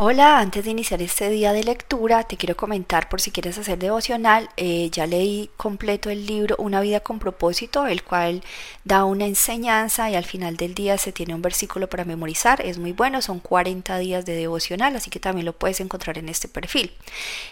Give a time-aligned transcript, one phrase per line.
[0.00, 3.80] Hola, antes de iniciar este día de lectura, te quiero comentar por si quieres hacer
[3.80, 8.44] devocional, eh, ya leí completo el libro Una vida con propósito, el cual
[8.84, 12.78] da una enseñanza y al final del día se tiene un versículo para memorizar, es
[12.78, 16.46] muy bueno, son 40 días de devocional, así que también lo puedes encontrar en este
[16.46, 16.92] perfil.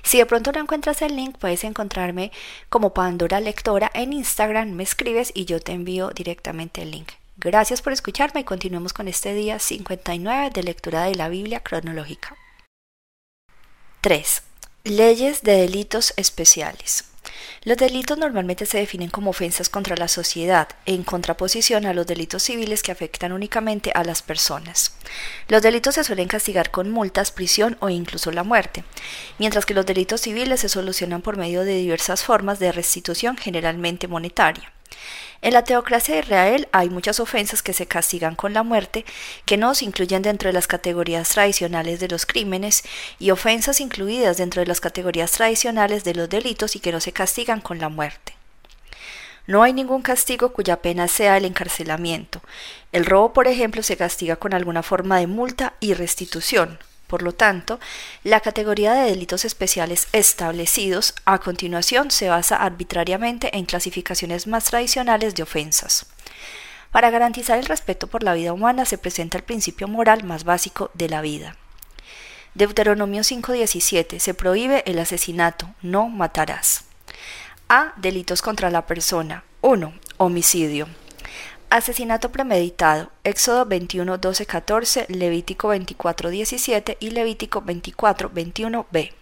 [0.04, 2.30] Si de pronto no encuentras el link, puedes encontrarme
[2.68, 7.08] como Pandora Lectora en Instagram, me escribes y yo te envío directamente el link.
[7.38, 12.34] Gracias por escucharme y continuemos con este día 59 de lectura de la Biblia cronológica.
[14.00, 14.42] 3.
[14.84, 17.04] Leyes de delitos especiales.
[17.62, 22.44] Los delitos normalmente se definen como ofensas contra la sociedad, en contraposición a los delitos
[22.44, 24.96] civiles que afectan únicamente a las personas.
[25.48, 28.82] Los delitos se suelen castigar con multas, prisión o incluso la muerte,
[29.38, 34.08] mientras que los delitos civiles se solucionan por medio de diversas formas de restitución generalmente
[34.08, 34.72] monetaria.
[35.42, 39.04] En la teocracia de Israel hay muchas ofensas que se castigan con la muerte,
[39.44, 42.84] que no se incluyen dentro de las categorías tradicionales de los crímenes,
[43.18, 47.12] y ofensas incluidas dentro de las categorías tradicionales de los delitos y que no se
[47.12, 48.34] castigan con la muerte.
[49.46, 52.42] No hay ningún castigo cuya pena sea el encarcelamiento.
[52.90, 56.78] El robo, por ejemplo, se castiga con alguna forma de multa y restitución.
[57.06, 57.78] Por lo tanto,
[58.24, 65.34] la categoría de delitos especiales establecidos a continuación se basa arbitrariamente en clasificaciones más tradicionales
[65.34, 66.06] de ofensas.
[66.90, 70.90] Para garantizar el respeto por la vida humana se presenta el principio moral más básico
[70.94, 71.56] de la vida.
[72.54, 76.84] Deuteronomio 5:17 se prohíbe el asesinato, no matarás.
[77.68, 77.92] A.
[77.96, 79.44] Delitos contra la persona.
[79.60, 79.92] 1.
[80.16, 80.88] Homicidio.
[81.68, 83.10] Asesinato premeditado.
[83.24, 89.12] Éxodo 21, 12, 14, Levítico 24, 17 y Levítico 24, 21 b.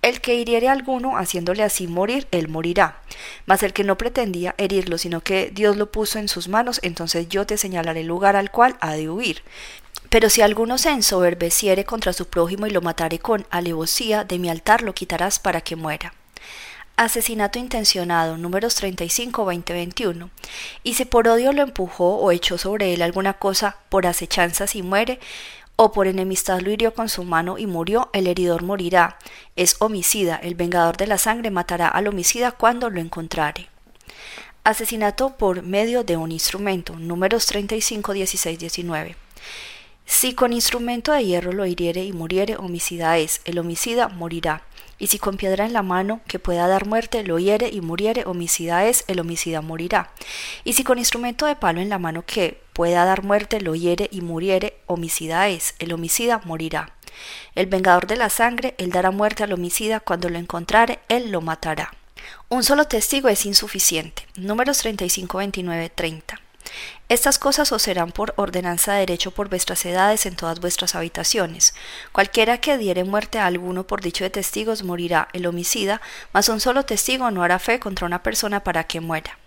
[0.00, 3.00] El que hiriere a alguno haciéndole así morir, él morirá.
[3.46, 7.28] Mas el que no pretendía herirlo, sino que Dios lo puso en sus manos, entonces
[7.28, 9.42] yo te señalaré el lugar al cual ha de huir.
[10.08, 14.48] Pero si alguno se ensoberbeciere contra su prójimo y lo matare con alevosía, de mi
[14.48, 16.14] altar lo quitarás para que muera.
[16.96, 20.30] Asesinato intencionado, números 35-2021.
[20.82, 24.82] Y si por odio lo empujó o echó sobre él alguna cosa por acechanzas y
[24.82, 25.20] muere,
[25.76, 29.18] o por enemistad lo hirió con su mano y murió, el heridor morirá.
[29.56, 33.68] Es homicida, el vengador de la sangre matará al homicida cuando lo encontrare.
[34.64, 39.16] Asesinato por medio de un instrumento, números 35, 16, 19.
[40.06, 44.62] Si con instrumento de hierro lo hiriere y muriere, homicida es, el homicida morirá.
[44.98, 48.24] Y si con piedra en la mano que pueda dar muerte lo hiere y muriere,
[48.26, 50.10] homicida es, el homicida morirá.
[50.64, 54.08] Y si con instrumento de palo en la mano que pueda dar muerte lo hiere
[54.10, 56.92] y muriere, homicida es, el homicida morirá.
[57.54, 61.40] El vengador de la sangre, él dará muerte al homicida, cuando lo encontrare, él lo
[61.40, 61.92] matará.
[62.48, 64.26] Un solo testigo es insuficiente.
[64.36, 66.40] Números 35, 29, 30.
[67.08, 71.74] Estas cosas os serán por ordenanza de derecho por vuestras edades en todas vuestras habitaciones.
[72.12, 76.00] Cualquiera que diere muerte a alguno por dicho de testigos morirá el homicida,
[76.32, 79.38] mas un solo testigo no hará fe contra una persona para que muera.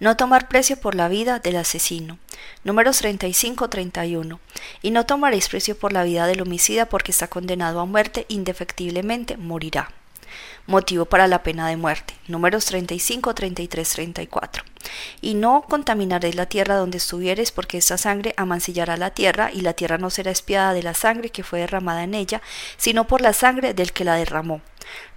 [0.00, 2.18] No tomar precio por la vida del asesino.
[2.64, 4.38] Números 35-31.
[4.82, 9.36] Y no tomaréis precio por la vida del homicida porque está condenado a muerte, indefectiblemente
[9.36, 9.90] morirá
[10.66, 12.14] motivo para la pena de muerte.
[12.28, 14.64] Números 35, 33, 34.
[15.20, 19.72] Y no contaminaréis la tierra donde estuvieres, porque esta sangre amancillará la tierra, y la
[19.74, 22.42] tierra no será espiada de la sangre que fue derramada en ella,
[22.76, 24.60] sino por la sangre del que la derramó.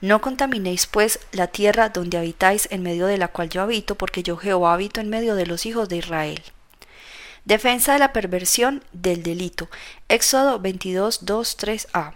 [0.02, 4.24] No contaminéis pues la tierra donde habitáis, en medio de la cual yo habito, porque
[4.24, 6.42] yo Jehová habito en medio de los hijos de Israel.
[7.46, 9.70] Defensa de la perversión del delito.
[10.10, 12.14] Éxodo 22, 2, 3a.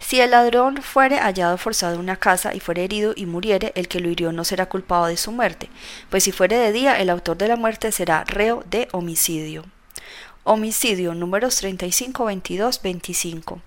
[0.00, 3.88] Si el ladrón fuere hallado forzado en una casa y fuere herido y muriere, el
[3.88, 5.68] que lo hirió no será culpado de su muerte,
[6.08, 9.64] pues si fuere de día, el autor de la muerte será reo de homicidio.
[10.44, 13.60] Homicidio números 35, 22, 25.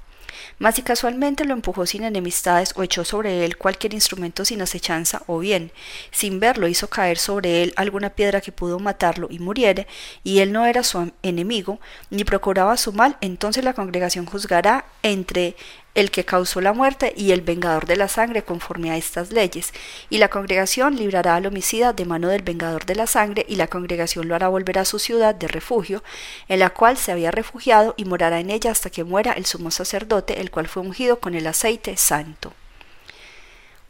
[0.57, 5.23] Mas si casualmente lo empujó sin enemistades o echó sobre él cualquier instrumento sin acechanza,
[5.27, 5.71] o bien,
[6.11, 9.87] sin verlo hizo caer sobre él alguna piedra que pudo matarlo y muriere,
[10.23, 15.55] y él no era su enemigo, ni procuraba su mal, entonces la congregación juzgará entre
[15.93, 19.73] el que causó la muerte y el vengador de la sangre conforme a estas leyes,
[20.09, 23.67] y la congregación librará al homicida de mano del vengador de la sangre, y la
[23.67, 26.03] congregación lo hará volver a su ciudad de refugio,
[26.47, 29.71] en la cual se había refugiado, y morará en ella hasta que muera el sumo
[29.71, 32.53] sacerdote, el cual fue ungido con el aceite santo.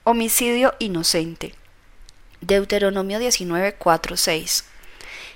[0.03, 1.53] Homicidio inocente.
[2.41, 4.70] Deuteronomio 19, 4, 6.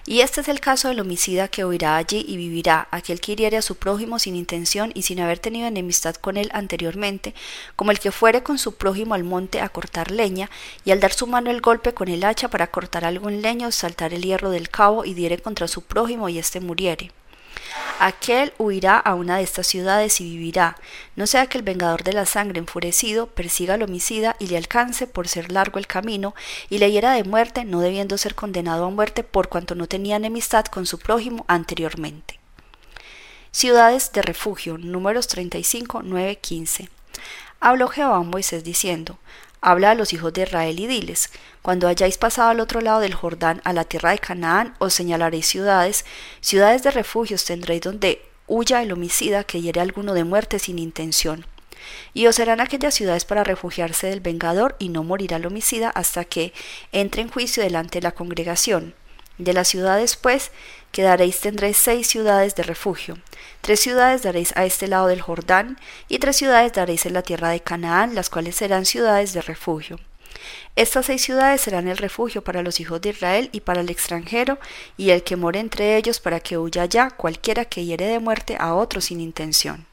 [0.07, 3.57] Y este es el caso del homicida que huirá allí y vivirá, aquel que hiriere
[3.57, 7.34] a su prójimo sin intención y sin haber tenido enemistad con él anteriormente,
[7.75, 10.52] como el que fuere con su prójimo al monte a cortar leña,
[10.84, 13.72] y al dar su mano el golpe con el hacha para cortar algo en leño,
[13.72, 17.12] saltar el hierro del cabo y diere contra su prójimo y éste muriere.
[18.00, 20.75] Aquel huirá a una de estas ciudades y vivirá,
[21.16, 25.07] no sea que el vengador de la sangre enfurecido persiga al homicida y le alcance
[25.07, 26.36] por ser largo el camino
[26.69, 30.18] y le hiera de muerte, no debiendo ser condenado a muerte por cuanto no tenía
[30.18, 32.40] enemistad con su prójimo anteriormente.
[33.52, 36.90] Ciudades de refugio, números 35, 9, 15.
[37.62, 39.18] Habló Jehová a Moisés diciendo,
[39.67, 41.31] Habla a los hijos de Israel y diles,
[41.63, 45.47] cuando hayáis pasado al otro lado del Jordán, a la tierra de Canaán, os señalaréis
[45.47, 46.06] ciudades,
[46.39, 50.77] ciudades de refugios tendréis donde huya el homicida que hiere a alguno de muerte sin
[50.77, 51.47] intención.
[52.13, 56.25] Y os serán aquellas ciudades para refugiarse del vengador y no morirá el homicida hasta
[56.25, 56.53] que
[56.91, 58.94] entre en juicio delante de la congregación.
[59.37, 60.51] De las ciudades, pues,
[60.91, 63.17] que daréis tendréis seis ciudades de refugio.
[63.61, 65.77] Tres ciudades daréis a este lado del Jordán,
[66.07, 69.99] y tres ciudades daréis en la tierra de Canaán, las cuales serán ciudades de refugio.
[70.75, 74.57] Estas seis ciudades serán el refugio para los hijos de Israel y para el extranjero,
[74.97, 78.57] y el que more entre ellos para que huya allá cualquiera que hiere de muerte
[78.59, 79.85] a otro sin intención.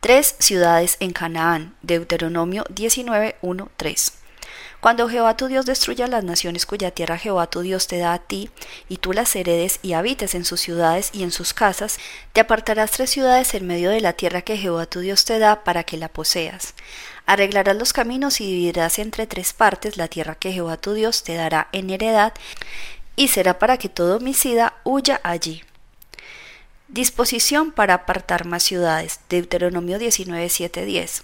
[0.00, 1.74] Tres ciudades en Canaán.
[1.82, 3.36] Deuteronomio 19,
[3.76, 4.12] 3.
[4.80, 8.18] Cuando Jehová tu Dios destruya las naciones cuya tierra Jehová tu Dios te da a
[8.18, 8.50] ti,
[8.88, 11.98] y tú las heredes y habites en sus ciudades y en sus casas,
[12.32, 15.64] te apartarás tres ciudades en medio de la tierra que Jehová tu Dios te da
[15.64, 16.74] para que la poseas.
[17.24, 21.34] Arreglarás los caminos y dividirás entre tres partes la tierra que Jehová tu Dios te
[21.34, 22.32] dará en heredad,
[23.16, 25.62] y será para que todo homicida huya allí.
[26.88, 29.18] Disposición para apartar más ciudades.
[29.28, 31.22] Deuteronomio 19, 10.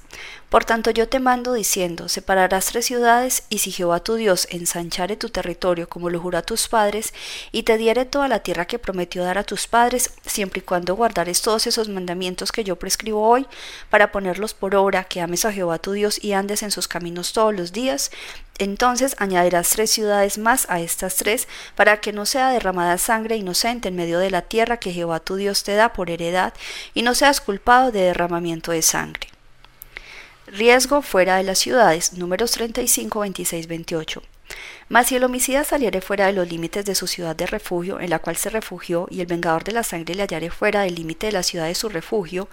[0.53, 5.17] Por tanto yo te mando diciendo, separarás tres ciudades, y si Jehová tu Dios ensanchare
[5.17, 7.15] tu territorio como lo juró a tus padres,
[7.53, 10.95] y te diere toda la tierra que prometió dar a tus padres, siempre y cuando
[10.95, 13.47] guardares todos esos mandamientos que yo prescribo hoy,
[13.89, 17.33] para ponerlos por obra, que ames a Jehová tu Dios y andes en sus caminos
[17.33, 18.11] todos los días,
[18.59, 23.89] entonces añadirás tres ciudades más a estas tres, para que no sea derramada sangre inocente
[23.89, 26.53] en medio de la tierra que Jehová tu Dios te da por heredad,
[26.93, 29.31] y no seas culpado de derramamiento de sangre.
[30.47, 32.15] Riesgo fuera de las ciudades.
[32.15, 34.23] Números 35, 26, 28.
[34.89, 38.11] Mas si el homicida saliere fuera de los límites de su ciudad de refugio, en
[38.11, 41.27] la cual se refugió, y el vengador de la sangre le hallare fuera del límite
[41.27, 42.49] de la ciudad de su refugio,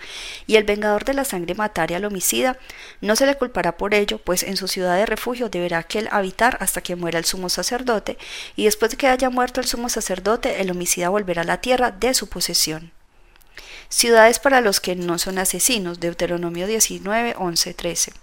[0.46, 2.58] y el vengador de la sangre matare al homicida,
[3.02, 6.58] no se le culpará por ello, pues en su ciudad de refugio deberá aquel habitar
[6.62, 8.18] hasta que muera el sumo sacerdote,
[8.56, 11.92] y después de que haya muerto el sumo sacerdote, el homicida volverá a la tierra
[11.92, 12.92] de su posesión.
[13.90, 16.00] Ciudades para los que no son asesinos.
[16.00, 18.14] Deuteronomio 19, 11, 13.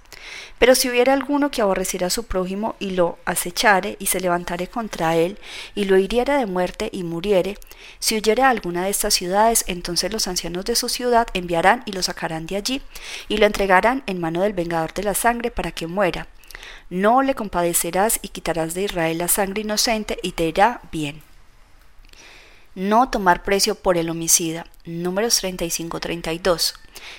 [0.58, 4.68] Pero si hubiera alguno que aborreciera a su prójimo y lo acechare y se levantare
[4.68, 5.38] contra él
[5.74, 7.58] y lo hiriera de muerte y muriere,
[7.98, 11.92] si huyere a alguna de estas ciudades, entonces los ancianos de su ciudad enviarán y
[11.92, 12.82] lo sacarán de allí
[13.28, 16.26] y lo entregarán en mano del vengador de la sangre para que muera.
[16.90, 21.22] No le compadecerás y quitarás de Israel la sangre inocente y te irá bien.
[22.76, 24.66] No tomar precio por el homicida.
[24.84, 26.74] Números 35-32.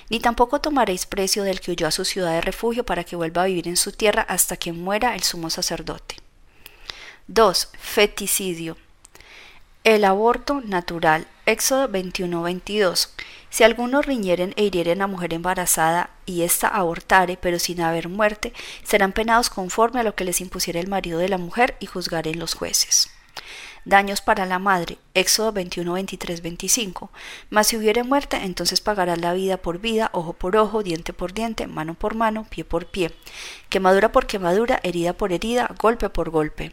[0.08, 3.42] Ni tampoco tomaréis precio del que huyó a su ciudad de refugio para que vuelva
[3.42, 6.14] a vivir en su tierra hasta que muera el sumo sacerdote.
[7.26, 7.70] 2.
[7.76, 8.76] Feticidio.
[9.82, 11.26] El aborto natural.
[11.44, 13.08] Éxodo 21-22.
[13.50, 18.52] Si algunos riñeren e hirieren a mujer embarazada y ésta abortare, pero sin haber muerte,
[18.84, 22.38] serán penados conforme a lo que les impusiera el marido de la mujer y juzgaren
[22.38, 23.10] los jueces.
[23.88, 24.98] Daños para la madre.
[25.14, 27.10] Éxodo 21, 23, 25.
[27.48, 31.32] Mas si hubiere muerte, entonces pagarás la vida por vida, ojo por ojo, diente por
[31.32, 33.12] diente, mano por mano, pie por pie.
[33.70, 36.72] Quemadura por quemadura, herida por herida, golpe por golpe.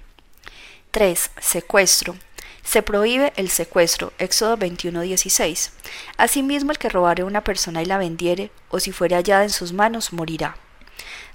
[0.92, 1.32] 3.
[1.40, 2.18] Secuestro.
[2.66, 4.12] Se prohíbe el secuestro.
[4.20, 5.72] Éxodo 21, 16.
[6.18, 9.52] Asimismo, el que robare a una persona y la vendiere, o si fuere hallada en
[9.52, 10.58] sus manos, morirá.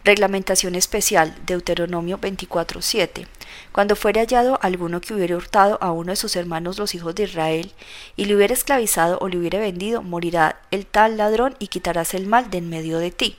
[0.03, 3.27] Reglamentación especial, Deuteronomio 24:7.
[3.73, 7.25] Cuando fuere hallado alguno que hubiere hurtado a uno de sus hermanos los hijos de
[7.25, 7.73] Israel,
[8.17, 12.27] y le hubiere esclavizado o le hubiere vendido, morirá el tal ladrón y quitarás el
[12.27, 13.37] mal de en medio de ti.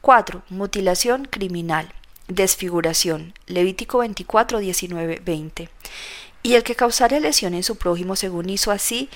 [0.00, 0.42] 4.
[0.48, 1.92] Mutilación criminal.
[2.28, 3.34] Desfiguración.
[3.46, 5.68] Levítico 24, 19, 20.
[6.42, 9.10] Y el que causare lesión en su prójimo según hizo así,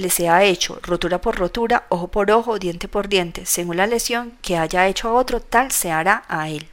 [0.00, 4.32] le sea hecho, rotura por rotura, ojo por ojo, diente por diente, según la lesión
[4.42, 6.68] que haya hecho a otro, tal se hará a él.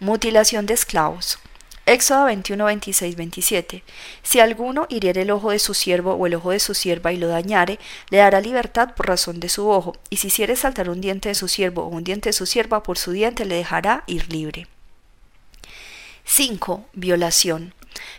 [0.00, 1.38] Mutilación de esclavos.
[1.86, 3.84] Éxodo 21, 26, 27.
[4.22, 7.16] Si alguno hiriere el ojo de su siervo o el ojo de su sierva y
[7.16, 7.78] lo dañare,
[8.10, 11.36] le dará libertad por razón de su ojo, y si hiciere saltar un diente de
[11.36, 14.66] su siervo o un diente de su sierva por su diente, le dejará ir libre.
[16.24, 16.86] 5.
[16.92, 17.72] Violación.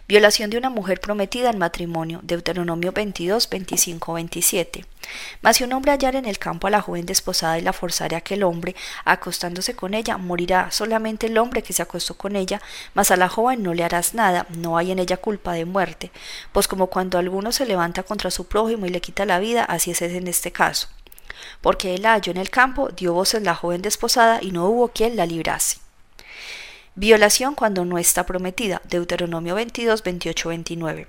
[0.07, 2.19] Violación de una mujer prometida en matrimonio.
[2.23, 4.85] Deuteronomio 22, 25, 27.
[5.41, 8.15] Mas si un hombre hallar en el campo a la joven desposada y la forzare
[8.15, 12.61] a aquel hombre, acostándose con ella, morirá solamente el hombre que se acostó con ella,
[12.93, 16.11] mas a la joven no le harás nada, no hay en ella culpa de muerte,
[16.51, 19.91] pues como cuando alguno se levanta contra su prójimo y le quita la vida, así
[19.91, 20.87] es en este caso.
[21.61, 25.15] Porque él halló en el campo, dio voces la joven desposada y no hubo quien
[25.15, 25.86] la librase.
[26.99, 28.81] Violación cuando no está prometida.
[28.89, 31.07] Deuteronomio 22, 28, 29.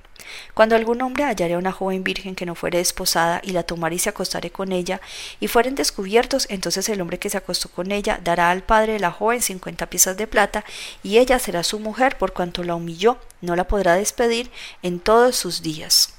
[0.53, 3.95] Cuando algún hombre hallare a una joven virgen que no fuere desposada y la tomare
[3.95, 5.01] y se acostare con ella,
[5.41, 8.99] y fueren descubiertos, entonces el hombre que se acostó con ella dará al padre de
[8.99, 10.63] la joven cincuenta piezas de plata,
[11.03, 14.51] y ella será su mujer por cuanto la humilló, no la podrá despedir
[14.83, 16.13] en todos sus días.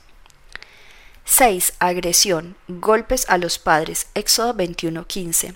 [1.26, 1.74] 6.
[1.78, 2.56] Agresión.
[2.68, 4.08] Golpes a los padres.
[4.16, 5.54] Éxodo 21, 15.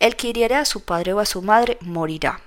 [0.00, 2.40] El que hiriere a su padre o a su madre morirá.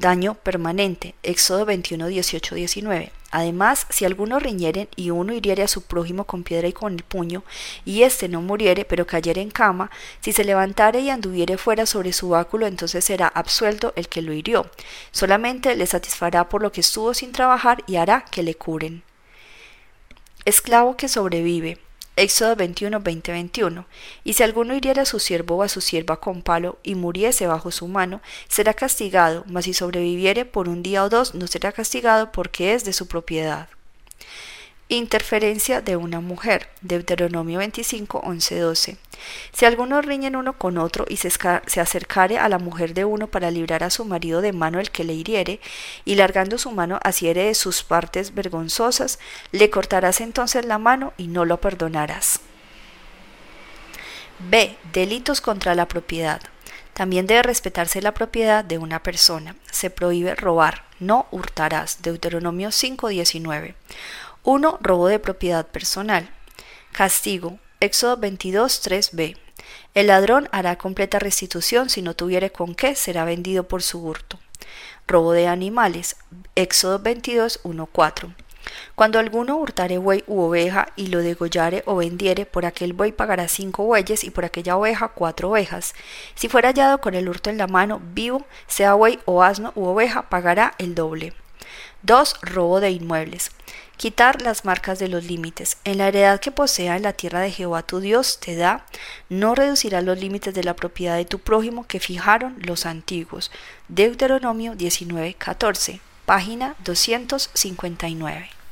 [0.00, 1.14] Daño permanente.
[1.22, 3.12] Éxodo 21, 18, 19.
[3.32, 7.02] Además, si alguno riñeren y uno hiriere a su prójimo con piedra y con el
[7.02, 7.44] puño,
[7.84, 9.90] y éste no muriere, pero cayere en cama,
[10.22, 14.32] si se levantare y anduviere fuera sobre su báculo, entonces será absuelto el que lo
[14.32, 14.70] hirió.
[15.10, 19.02] Solamente le satisfará por lo que estuvo sin trabajar y hará que le curen.
[20.46, 21.76] Esclavo que sobrevive.
[22.16, 23.86] Éxodo 21, 20, 21.
[24.24, 27.46] Y si alguno hiriera a su siervo o a su sierva con palo y muriese
[27.46, 31.72] bajo su mano, será castigado, mas si sobreviviere por un día o dos, no será
[31.72, 33.68] castigado porque es de su propiedad.
[34.92, 36.68] Interferencia de una mujer.
[36.80, 38.96] Deuteronomio 25, 11, 12.
[39.52, 41.28] Si alguno riñen uno con otro y se,
[41.80, 45.04] acercare a la mujer de uno para librar a su marido de mano el que
[45.04, 45.60] le hiriere,
[46.04, 49.20] y largando su mano asiere de sus partes vergonzosas,
[49.52, 52.40] le cortarás entonces la mano y no lo perdonarás.
[54.40, 54.76] B.
[54.92, 56.40] Delitos contra la propiedad.
[56.94, 59.54] También debe respetarse la propiedad de una persona.
[59.70, 62.02] Se prohíbe robar, no hurtarás.
[62.02, 63.74] Deuteronomio 5:19.
[64.44, 64.78] 1.
[64.80, 66.30] Robo de propiedad personal.
[66.92, 67.58] Castigo.
[67.80, 69.36] Éxodo 22, 3b.
[69.94, 74.38] El ladrón hará completa restitución si no tuviere con qué, será vendido por su hurto.
[75.06, 76.16] Robo de animales.
[76.54, 78.34] Éxodo 22, 1, 4.
[78.94, 83.48] Cuando alguno hurtare buey u oveja y lo degollare o vendiere, por aquel buey pagará
[83.48, 85.94] cinco bueyes y por aquella oveja cuatro ovejas.
[86.34, 89.86] Si fuera hallado con el hurto en la mano, vivo, sea buey o asno u
[89.86, 91.34] oveja, pagará el doble.
[92.02, 92.36] 2.
[92.42, 93.50] Robo de inmuebles.
[93.96, 95.76] Quitar las marcas de los límites.
[95.84, 98.86] En la heredad que posea en la tierra de Jehová tu Dios te da,
[99.28, 103.50] no reducirás los límites de la propiedad de tu prójimo que fijaron los antiguos.
[103.88, 108.59] Deuteronomio 19:14, página 259.